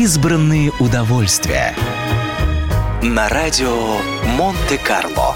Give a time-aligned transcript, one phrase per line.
[0.00, 1.74] Избранные удовольствия.
[3.02, 3.98] На радио
[4.36, 5.34] Монте-Карло.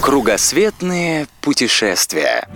[0.00, 2.48] Кругосветные путешествия.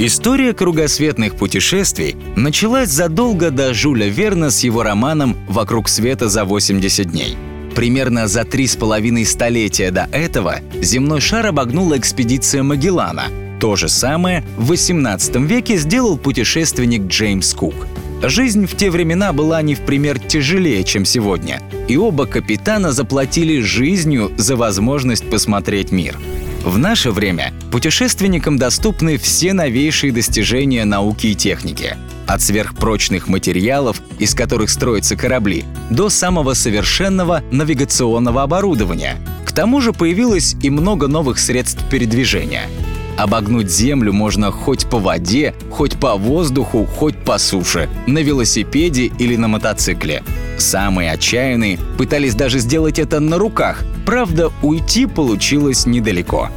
[0.00, 7.08] История кругосветных путешествий началась задолго до Жюля Верна с его романом «Вокруг света за 80
[7.08, 7.38] дней».
[7.76, 13.26] Примерно за три с половиной столетия до этого земной шар обогнула экспедиция Магеллана.
[13.60, 17.86] То же самое в XVIII веке сделал путешественник Джеймс Кук–
[18.22, 23.60] Жизнь в те времена была не в пример тяжелее, чем сегодня, и оба капитана заплатили
[23.60, 26.16] жизнью за возможность посмотреть мир.
[26.64, 31.96] В наше время путешественникам доступны все новейшие достижения науки и техники.
[32.28, 39.16] От сверхпрочных материалов, из которых строятся корабли, до самого совершенного навигационного оборудования.
[39.44, 42.68] К тому же появилось и много новых средств передвижения–
[43.22, 49.36] Обогнуть Землю можно хоть по воде, хоть по воздуху, хоть по суше, на велосипеде или
[49.36, 50.24] на мотоцикле.
[50.58, 56.48] Самые отчаянные пытались даже сделать это на руках, правда, уйти получилось недалеко.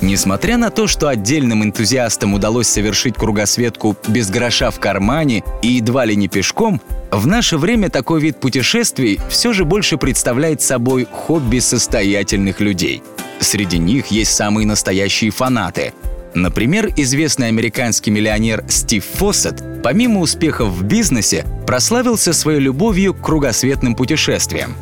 [0.00, 6.06] Несмотря на то, что отдельным энтузиастам удалось совершить кругосветку без гроша в кармане и едва
[6.06, 6.80] ли не пешком,
[7.10, 13.02] в наше время такой вид путешествий все же больше представляет собой хобби состоятельных людей.
[13.40, 15.92] Среди них есть самые настоящие фанаты–
[16.34, 23.94] Например, известный американский миллионер Стив Фоссет, помимо успехов в бизнесе, прославился своей любовью к кругосветным
[23.94, 24.74] путешествиям.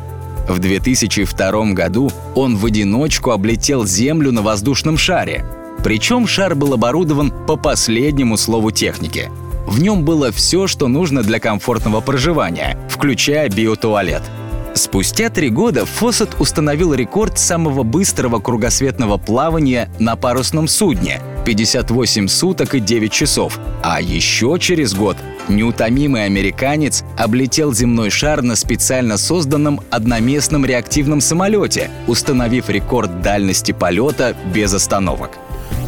[0.49, 5.45] В 2002 году он в одиночку облетел Землю на воздушном шаре.
[5.83, 9.29] Причем шар был оборудован по последнему слову техники.
[9.67, 14.23] В нем было все, что нужно для комфортного проживания, включая биотуалет–
[14.75, 22.75] Спустя три года Фоссет установил рекорд самого быстрого кругосветного плавания на парусном судне— 58 суток
[22.75, 23.59] и 9 часов.
[23.81, 25.17] А еще через год
[25.49, 34.35] неутомимый американец облетел земной шар на специально созданном одноместном реактивном самолете, установив рекорд дальности полета
[34.53, 35.31] без остановок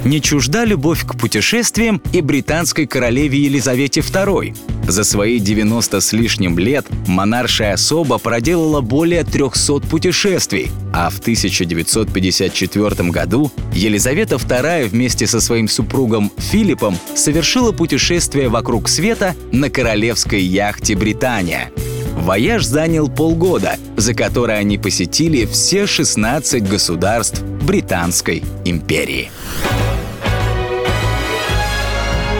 [0.05, 4.55] не чужда любовь к путешествиям и британской королеве Елизавете II.
[4.87, 13.09] За свои 90 с лишним лет монаршая особа проделала более 300 путешествий, а в 1954
[13.09, 20.95] году Елизавета II вместе со своим супругом Филиппом совершила путешествие вокруг света на королевской яхте
[20.95, 21.71] «Британия».
[22.15, 29.29] Вояж занял полгода, за который они посетили все 16 государств Британской империи.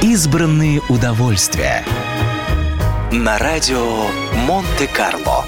[0.06, 1.84] Избранные удовольствия.
[3.12, 4.06] На радио
[4.46, 5.46] Монте-Карло.